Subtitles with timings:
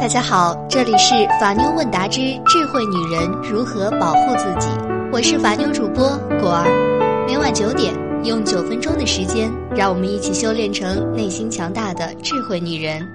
[0.00, 4.66] 大家好，这里是法妞问答之智慧女人如何保护自己，
[5.12, 6.08] 我是法妞主播
[6.40, 7.26] 果儿。
[7.28, 7.92] 每晚九点，
[8.24, 13.06] 用九分钟的时间，让我们一起修炼成内心强大的智慧女人。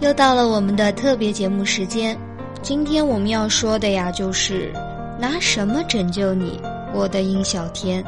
[0.00, 2.14] 又到了我们的特别节目时间，
[2.60, 4.70] 今天我们要说的呀，就是
[5.18, 6.60] 拿什么拯救你，
[6.92, 8.04] 我的殷小天。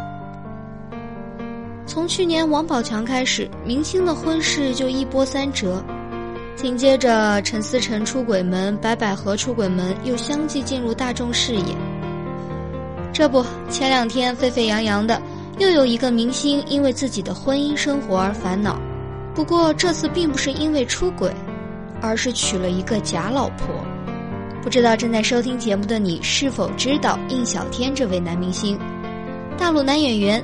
[1.87, 5.85] 从去年王宝强开始，明星的婚事就一波三折，
[6.57, 11.77] 紧接着陈思诚出轨门、白百合出轨门又相继进入大众视野。
[13.13, 15.21] 这不，前两天沸沸扬扬的，
[15.59, 18.81] 又有一个明星因为自己的婚姻生活而烦恼，
[19.35, 21.31] 不过这次并不是因为出轨，
[22.01, 23.69] 而是娶了一个假老婆。
[24.63, 28.79] 不知道正在收听节目的你是否知道印小天这位男明星？
[29.59, 30.43] 大陆男演员。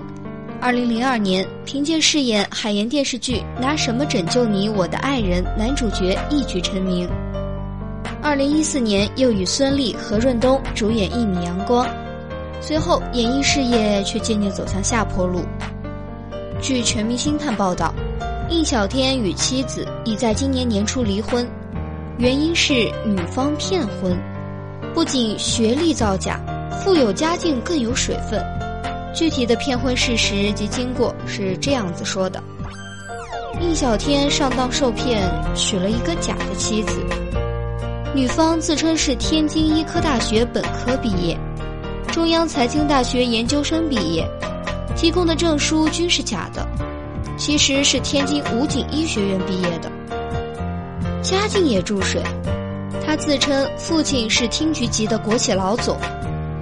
[0.62, 7.08] 二零零二年，凭借饰演海岩电视剧《拿什么拯救你，我的爱人》男主角一举成名。
[8.20, 11.86] 二零一四年，又与孙俪、何润东主演《一米阳光》，
[12.61, 15.41] 随后演艺事业却渐渐走向下坡路。
[16.61, 17.95] 据《全明星探》报道，
[18.50, 21.48] 印小天与妻子已在今年年初离婚，
[22.19, 24.14] 原因是女方骗婚，
[24.92, 26.39] 不仅学历造假，
[26.84, 28.45] 富有家境更有水分。
[29.14, 32.42] 具体的骗婚事实及经过是这样子说的：
[33.61, 37.00] 印小天上当受骗，娶了一个假的妻子。
[38.14, 41.36] 女方自称是天津医科大学本科毕业，
[42.12, 44.27] 中央财经大学研究生毕业，
[44.97, 46.67] 提供的证书均是假的，
[47.36, 49.91] 其实是天津武警医学院毕业的。
[51.22, 52.22] 家境也注水，
[53.06, 55.97] 他自称父亲是厅局级的国企老总。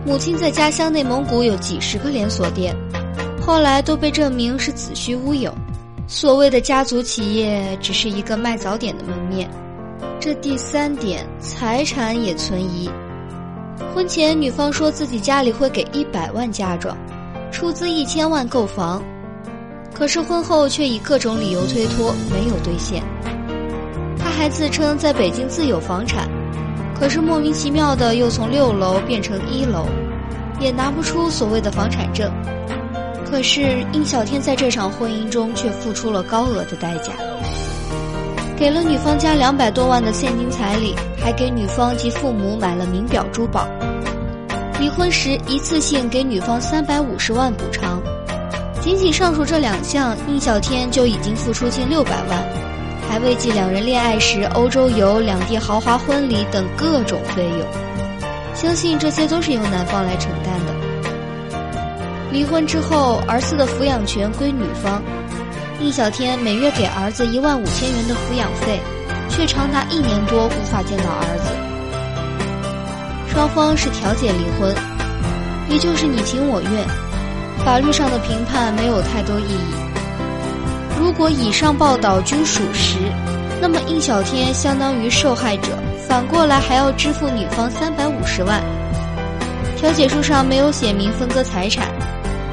[0.08, 2.74] 母亲在家乡内蒙古有几十个连锁店，
[3.42, 5.54] 后来都被证明是子虚乌有。
[6.06, 9.50] 所谓的家族企业只是一个卖早点的门面。
[10.18, 12.90] 这第三点，财产也存疑。
[13.94, 16.96] 婚前女方说自己家里会给一百万嫁妆，
[17.52, 19.04] 出资一千万购房，
[19.92, 23.02] 可是婚后却以各种理由推脱，没有兑现。
[24.18, 26.26] 他还自称在北京自有房产。
[27.00, 29.86] 可是莫名其妙的又从六楼变成一楼，
[30.60, 32.30] 也拿不出所谓的房产证。
[33.24, 37.12] 可是殷小天在这场婚姻中却付出了高额的代价，
[38.56, 43.68] 给了女方家两百多万的现金彩礼，还给女方及父母买了名表珠宝。
[44.80, 48.00] 离婚时一次性给女方三百五十万补偿，
[48.80, 52.57] 仅仅上述这两项，应小天就已经付出近六百万。
[53.08, 57.66] 还未计两人恋爱时欧洲游、两地豪华婚礼等各种费用，
[58.54, 60.74] 相信这些都是由男方来承担的。
[62.30, 65.02] 离婚之后，儿子的抚养权归女方，
[65.80, 68.78] 印小天每月给儿子一万五千元的抚养费，
[69.30, 71.50] 却长达一年多无法见到儿子。
[73.32, 74.74] 双方是调解离婚，
[75.70, 76.86] 也就是你情我愿，
[77.64, 79.87] 法律上的评判没有太多意义。
[81.08, 82.98] 如果以上报道均属实，
[83.62, 85.70] 那么印小天相当于受害者，
[86.06, 88.62] 反过来还要支付女方三百五十万。
[89.74, 91.88] 调解书上没有写明分割财产，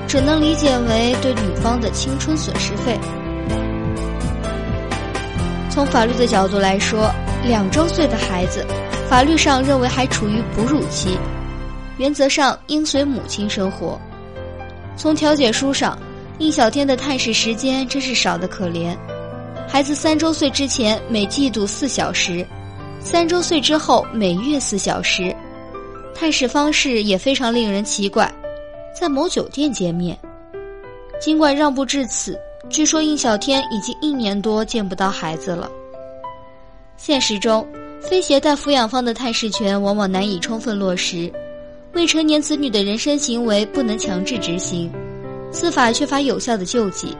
[0.07, 2.97] 只能理解为对女方的青春损失费。
[5.69, 7.11] 从法律的角度来说，
[7.43, 8.65] 两周岁的孩子，
[9.09, 11.19] 法律上认为还处于哺乳期，
[11.97, 13.99] 原则上应随母亲生活。
[14.95, 15.99] 从调解书上。
[16.37, 18.95] 印小天的探视时间真是少得可怜，
[19.67, 22.45] 孩子三周岁之前每季度四小时，
[22.99, 25.33] 三周岁之后每月四小时，
[26.13, 28.29] 探视方式也非常令人奇怪，
[28.99, 30.17] 在某酒店见面。
[31.21, 32.37] 尽管让步至此，
[32.69, 35.71] 据说印小天已经一年多见不到孩子了。
[36.97, 37.65] 现实中，
[38.01, 41.31] 非携带抚养方的探视权往往难以充分落实，
[41.93, 44.91] 未成年子女的人身行为不能强制执行。
[45.55, 47.15] 司法缺乏有效的救济，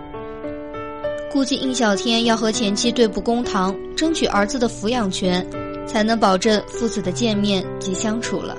[1.32, 5.44] 估计印小天要和前妻对簿公堂，争取儿子的抚养权，
[5.88, 8.58] 才能保证父子的见面及相处了。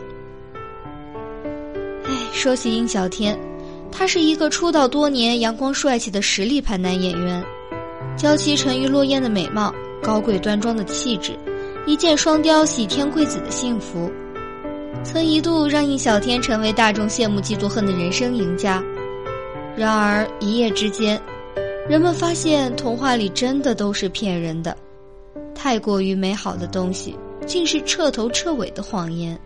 [2.06, 3.38] 哎，说起印小天，
[3.92, 7.44] 他是一个出道多年、阳光帅气的实力派男演员，
[8.16, 11.38] 娇妻沉鱼落雁的美貌，高贵端庄的气质，
[11.84, 14.10] 一箭双雕、喜天贵子的幸福，
[15.04, 18.82] 曾一度让印小天成为大众羡慕、嫉妒、恨的人生赢家。
[19.76, 21.20] 然而一夜之间，
[21.86, 24.74] 人们发现童话里真的都是骗人的，
[25.54, 27.14] 太过于美好的东西
[27.46, 29.38] 竟是彻头彻尾的谎言。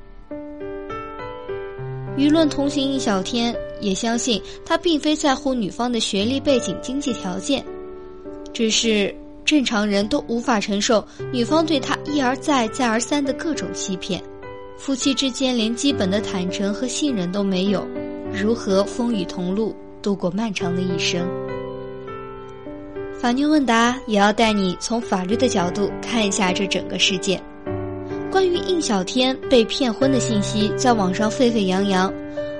[2.16, 7.64] 舆论同情易小天，也相信他并非在乎女方的学历背景、经济条件，
[8.52, 9.12] 只是
[9.44, 14.22] 正常人都无法承受女方对他一而再、再而三的各种欺骗，
[14.78, 17.84] 夫妻之间连基本的坦诚和信任都没有，
[18.32, 19.74] 如何风雨同路？
[20.02, 21.26] 度过漫长的一生？
[23.20, 27.42] 法律问答也要带你从法律的角度看一下这整个事件。
[28.30, 32.12] 关于应小天被骗婚的信息在网上沸沸扬扬，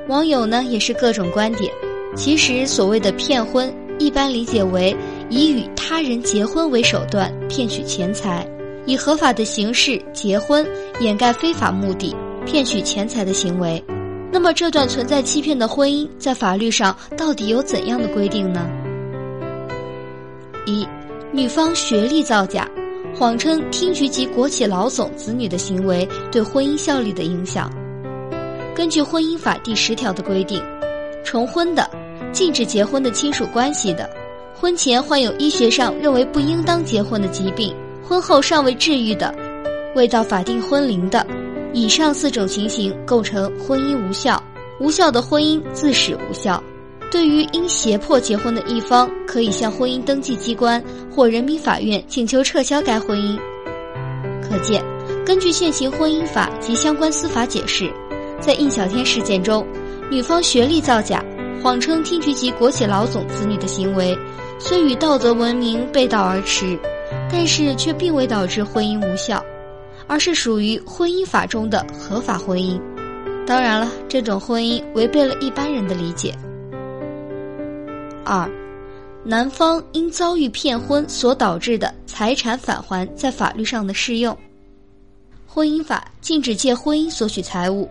[0.09, 1.73] 网友呢也是各种观点。
[2.17, 4.95] 其实所谓的骗婚，一般理解为
[5.31, 8.47] 以与他人结婚为手段骗取钱财，
[8.85, 10.67] 以合法的形式结婚
[11.01, 12.15] 掩盖非法目的
[12.45, 13.83] 骗取钱财的行为。
[14.33, 18.67] 那么这段存在欺骗的婚姻，在法律上到底有怎样的规定呢？
[20.67, 20.87] 一，
[21.33, 22.69] 女方学历造假，
[23.15, 27.71] 谎称厅局级国企老总子女的行为对婚姻效力的影响。
[28.75, 30.63] 根据婚姻法第十条的规定，
[31.25, 31.89] 重婚的。
[32.33, 34.09] 禁止结婚的亲属关系的，
[34.55, 37.75] 婚前患有医学上认为不应当结婚的疾病，
[38.05, 39.35] 婚后尚未治愈的，
[39.97, 41.27] 未到法定婚龄的，
[41.73, 44.43] 以上四种情形构成婚姻无效。
[44.81, 46.63] 无效的婚姻自始无效。
[47.11, 53.39] 对于因胁迫结婚的一方，可以向婚姻登记机关或人民法院请求撤销该婚姻。
[54.41, 54.83] 可见，
[55.27, 57.93] 根据现行婚姻法及相关司法解释，
[58.41, 59.67] 在应小天事件中，
[60.11, 61.25] 女方学历造假。
[61.63, 64.17] 谎称厅局级国企老总子女的行为，
[64.59, 66.79] 虽与道德文明背道而驰，
[67.31, 69.45] 但是却并未导致婚姻无效，
[70.11, 72.81] 而是属于婚姻法中的合法婚姻。
[73.47, 76.35] 当然了，这种婚姻违背了一般人的理解。
[78.25, 78.51] 二，
[79.25, 84.37] 男方因遭遇骗婚所导致的财产返还在法律上的适用。
[85.47, 87.89] 婚姻法禁止借婚姻索取财物。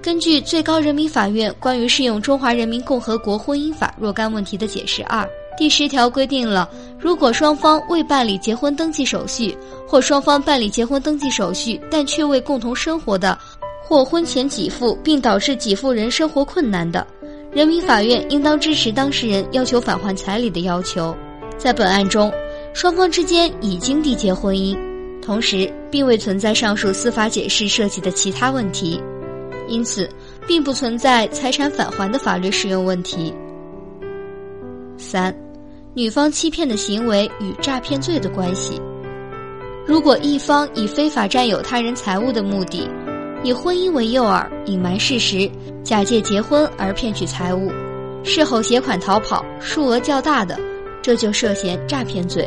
[0.00, 5.25] 根据最高人民法院关于适用《中华人民共和国婚姻法》若干问题的解释二
[5.56, 6.68] 第十条规定了，
[6.98, 9.56] 如果双方未办理结婚登记手续，
[9.86, 13.38] 或双方办理结婚登记手续但却未共同生活的，
[13.82, 17.06] 或婚前给付并导致给付人生活困难的，
[17.50, 21.16] 人民法院应当支持当事人要求返还彩礼的要求。
[21.56, 22.30] 在本案中，
[22.74, 24.76] 双方之间已经缔结婚姻，
[25.22, 29.02] 同时并未存在上述司法解释涉及的其他问题。
[29.68, 30.08] 因此，
[30.46, 33.34] 并不存在财产返还的法律适用问题。
[34.98, 35.34] 三，
[35.96, 38.78] 女方欺骗的行为与诈骗罪的关系。
[39.86, 42.86] 如果一方以非法占有他人财物的目的，
[43.42, 45.50] 以婚姻为诱饵，隐瞒事实，
[45.82, 47.72] 假借结婚而骗取财物，
[48.22, 50.60] 事后携款逃跑，数额较大的，
[51.00, 52.46] 这就涉嫌诈骗罪。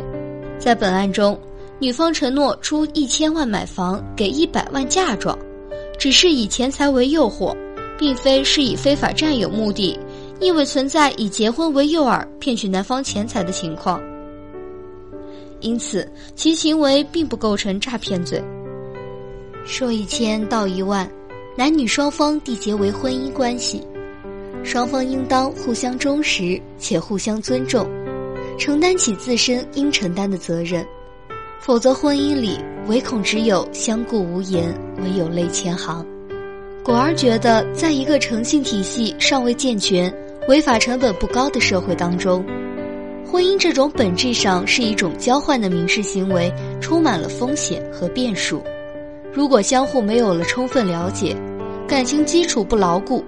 [0.56, 1.36] 在本案中，
[1.80, 5.36] 女方承诺出一千万买房，给一百万嫁妆。
[5.98, 7.52] 只是以钱财为诱惑，
[7.98, 9.98] 并非是以非法占有目的，
[10.40, 14.00] 亦未存在以结婚为诱饵骗取男方钱财的情况。
[15.60, 18.42] 因此，其行为并不构成诈骗罪。
[19.66, 21.08] 说一千道一万，
[21.56, 23.82] 男女双方缔结为婚姻关系，
[24.64, 27.86] 双方应当互相忠实且互相尊重，
[28.58, 30.82] 承担起自身应承担的责任。
[31.60, 36.04] 否则，婚姻里唯恐只有相顾无言，唯有泪千行。
[36.82, 40.10] 果儿觉得，在一个诚信体系尚未健全、
[40.50, 42.44] 违法成本不高的社会当中，
[43.24, 48.60] 婚姻这种本质上是一种交换的民事行为，充满了风险和变数。
[49.32, 51.36] 如果相互没有了充分了解，
[51.86, 53.24] 感情基础不牢固，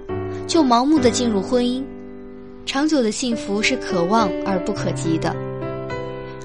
[0.47, 1.81] 就盲目的进入婚姻，
[2.65, 5.33] 长久的幸福是可望而不可及的。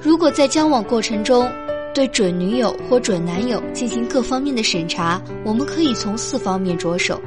[0.01, 1.51] 如果在交往过程中，
[1.93, 7.21] 对准女友或准男友进行各方面的审查，我们可以从四方面着手：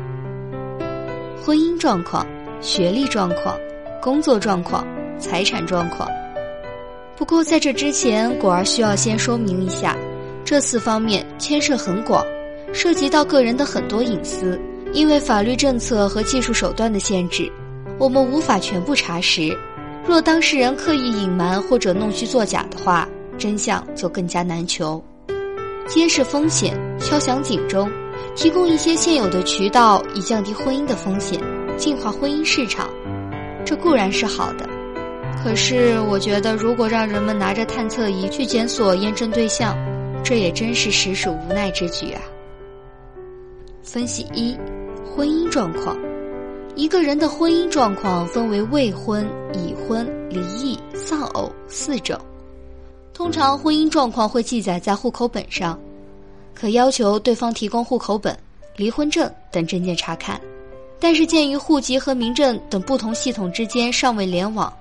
[1.44, 2.26] 婚姻状况、
[2.62, 3.58] 学历状况、
[4.02, 4.88] 工作状况、
[5.20, 6.08] 财产状况。
[7.18, 9.98] 不过在这之前，果儿需要先说明一下，
[10.46, 12.24] 这四方面牵涉很广，
[12.72, 14.60] 涉及到个人的很多隐私。
[14.94, 17.50] 因为法律政策和技术手段的限制，
[17.98, 19.58] 我们无法全部查实。
[20.06, 25.02] 若当事人刻意隐瞒或者弄虚作假的话，真相就更加难求，
[25.88, 27.90] 揭示风险，敲响警钟，
[28.36, 31.40] 提供一些现有的渠道，以降低婚姻的风险，
[31.78, 32.90] 净化婚姻市场，
[33.66, 34.70] 这固然是好的。
[35.44, 39.76] 可是，我觉得如果让人们拿着探测仪去检索验证对象，
[40.24, 42.22] 这也真是实属无奈之举啊。
[43.82, 44.56] 分析一：
[45.04, 45.98] 婚姻状况，
[46.76, 52.16] 一个人的婚姻状况分为未婚、已婚、离异、丧偶四种。
[53.14, 55.80] 通常婚姻状况会记载在户口本上，
[56.54, 58.38] 可要求对方提供户口本、
[58.76, 60.40] 离婚证等证件查看。
[61.02, 64.72] 但是鉴于户籍和民政等不同系统之间尚未联网，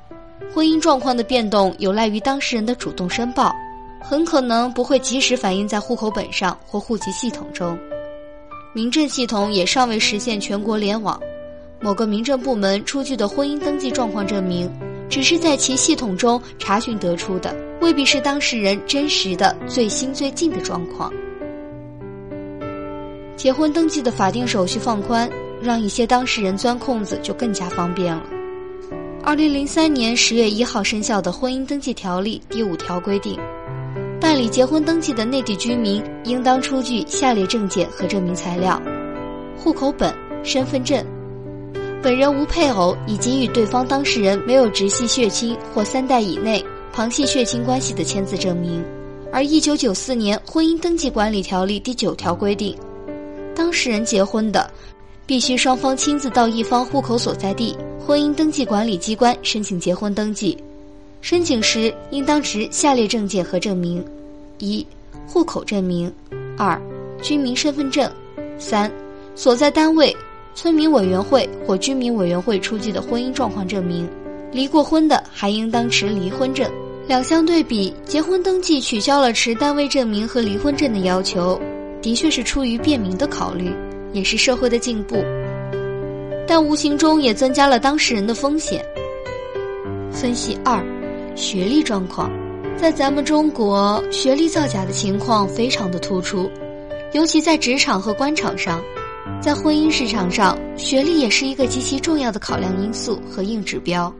[0.55, 3.57] 婚姻状况的变动有赖于当事人的主动申报，
[4.03, 7.77] 很可能不会及时反映在户口本上或户籍系统中。
[8.75, 11.19] 民政系统也尚未实现全国联网，
[11.81, 14.71] 某个民政部门出具的婚姻登记状况证明，
[15.09, 21.11] 只是在其系统中查询得出的，未必是当事人真实的最新最近的状况。
[23.37, 25.29] 结婚登记的法定手续放宽，
[25.63, 28.23] 让一些当事人钻空子就更加方便了。
[29.23, 33.39] 二零零三年十月一号生效的《婚姻登记条例》第五条规定。
[34.21, 38.81] 办理结婚登记的内地居民应当出具下列证件和证明材料：
[39.57, 41.05] 户口本、身份证，
[42.03, 48.85] 本人无配偶以及与对方当事人没有直系血亲或三代以内旁系血亲关系的签字证明。
[49.33, 52.77] 而一九九四年《婚姻登记管理条例》第九条规定，
[53.55, 54.71] 当事人结婚的，
[55.31, 60.59] 必须双方亲自到一方户口所在地婚姻登记管理机关申请结婚登记。
[61.21, 64.05] 申请时应当持下列证件和证明：
[64.59, 64.85] 一、
[65.29, 66.11] 户口证明；
[66.59, 66.77] 二、
[67.23, 68.11] 居民身份证；
[68.59, 68.91] 三、
[69.37, 70.13] 所在单位
[70.57, 74.09] 村民委员会或居民委员会出具的婚姻状况证明。
[74.51, 76.69] 离过婚的还应当持离婚证。
[77.07, 81.57] 两相对比，结婚登记取消了持单位证明和离婚证的要求，
[82.03, 83.73] 的确是出于便民的考虑，
[84.13, 85.17] 也是社会的进步，
[86.47, 88.85] 但无形中也增加了当事人的风险。
[90.11, 90.83] 分析二。
[91.37, 92.31] 学历状况，
[92.77, 96.51] 在咱们中国，学历造假的情况非常的突出，
[97.13, 98.83] 尤其在职场和官场上，
[99.41, 104.13] 在婚姻市场上，学历也是一个极其重要的考量因素和硬指标。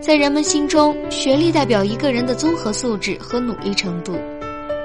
[0.00, 4.18] 在人们心中，学历代表一个人的综合素质和努力程度，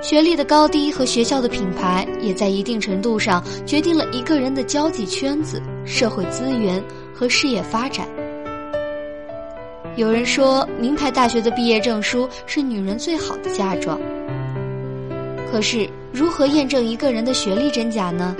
[0.01, 6.81] 学历的高低和学校的品牌，也在一定程度上决定了一个人的交际圈子、社会资源
[7.13, 8.07] 和事业发展。
[9.97, 13.99] 有人说，名牌大学的毕业证书是女人最好的嫁妆。
[15.51, 18.33] 可是，如何验证一个人的学历真假呢？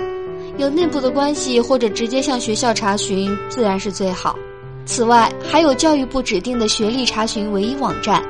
[0.56, 4.34] 有内部的关系或者直接向学校查询，自然是最好。
[4.86, 8.22] 此外，还有教育部指定的学历查询唯一网站，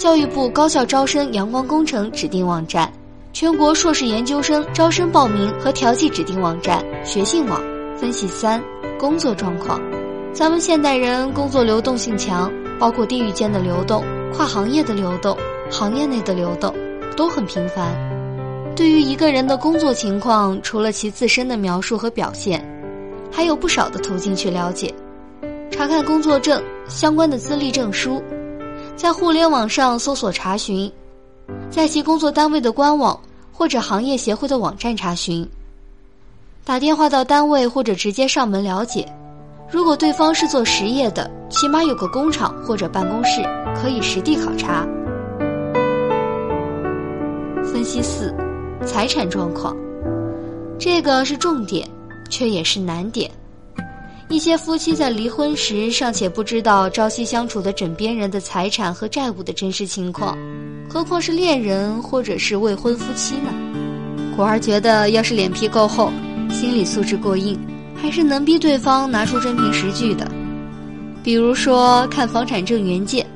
[0.00, 2.90] 教育部高校招生阳光工程指定网站，
[3.34, 7.60] 全国硕士研究生招生报名和调剂指定网站学信网。
[7.98, 8.62] 分析三：
[8.98, 9.78] 工作状况。
[10.32, 12.50] 咱们现代人工作流动性强。
[12.78, 14.02] 包括地域间的流动、
[14.32, 15.36] 跨行业的流动、
[15.70, 16.74] 行业内的流动，
[17.14, 17.94] 都很频繁。
[18.74, 22.66] 对于一个人的工作情况，除了其自身的描述和表现，
[23.30, 24.94] 还有不少的途径去了解：
[25.70, 28.22] 查看工作证、相关的资历证书，
[29.00, 30.92] 在互联网上搜索查询，
[31.70, 33.18] 在其工作单位的官网
[33.50, 35.48] 或者行业协会的网站查询，
[36.66, 39.10] 打电话到单位或者直接上门了解。
[39.70, 43.40] 如果对方是做实业的，起码有个工厂或者办公室
[43.74, 44.86] 可以实地考察。
[47.64, 48.34] 分析四，
[48.84, 49.74] 财产状况，
[50.78, 51.88] 这个是重点，
[52.28, 53.30] 却也是难点。
[54.30, 60.38] 一些夫妻在离婚时尚且不知道朝夕相处的枕边人的财产和债务的真实情况，
[60.88, 63.52] 何况是恋人或者是未婚夫妻呢？
[64.36, 66.12] 果儿觉得，要是脸皮够厚，
[66.48, 67.58] 心理素质过硬。
[68.00, 70.30] 还是能逼对方拿出真凭实据的，
[71.22, 73.26] 比如说看房产证原件。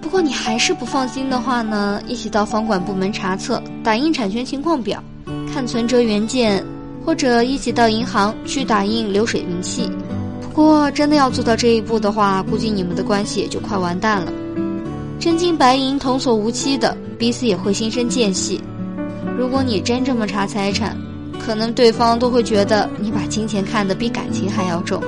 [0.00, 5.02] 不过你还是不放心的话呢，一起到房管部门查册，打印产权情况表，
[5.52, 6.64] 看存折原件，
[7.04, 9.90] 或者一起到银行去打印流水明细。
[10.54, 14.32] 不过真的要做到这一步的话，估计你们的关系也就快完蛋了。
[15.18, 18.62] 真金白银、童叟无欺的，彼此也会心生间隙。
[19.36, 20.96] 如果你真这么查财产，
[21.44, 25.02] 可能对方都会觉得你把金钱看得比感情还要重。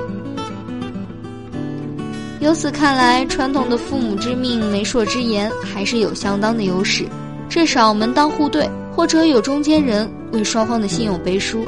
[2.40, 7.04] 由此看来，传统的父母之命、媒妁之言还是有相当的优势，
[7.48, 11.64] 至少门当户对，或者有中间人为双方的信用背书，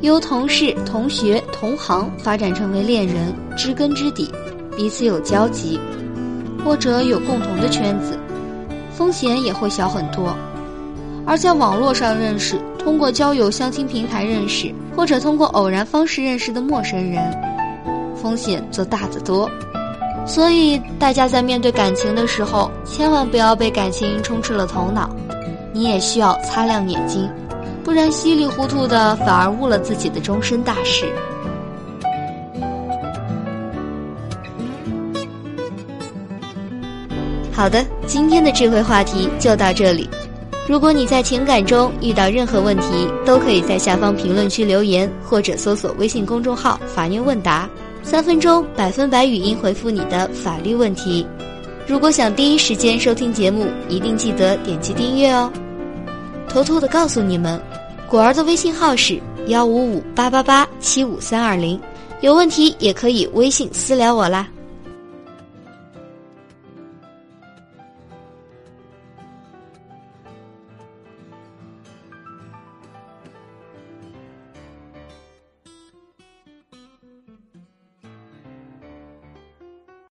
[0.00, 4.30] 由同事、同学、同行发展成为恋人，知根知底，
[4.76, 5.78] 彼此有交集，
[6.64, 8.18] 或者有共同的圈子，
[8.92, 10.34] 风险也会小很多。
[11.26, 12.58] 而在网络上认识。
[12.78, 17.22] 通过交友相亲平台认识，或者通过偶然方式认识的陌生人，
[18.16, 19.50] 风险则大得多。
[20.24, 25.10] 所以，大家在面对感情的时候，千万不要被感情充斥了头脑。
[25.70, 27.28] 你也需要擦亮眼睛，
[27.84, 31.06] 不然稀里糊涂的反而误了自己的终身大事。
[37.52, 40.08] 好的，今天的智慧话题就到这里。
[40.68, 47.68] 如果你在情感中遇到任何问题，都可以在下方评论区留言，或者搜索微信公众号“法妞问答”，
[48.04, 51.26] 三分钟百分百语音回复你的法律问题。
[51.86, 55.50] 如果想第一时间收听节目，一定记得点击订阅哦。
[56.48, 57.60] 偷偷的告诉你们，
[58.08, 61.78] 果儿的微信号是幺五五八八八七五三二零，
[62.22, 64.48] 有问题也可以微信私聊我啦。